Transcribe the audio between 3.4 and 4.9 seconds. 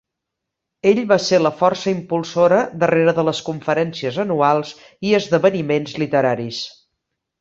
conferències anuals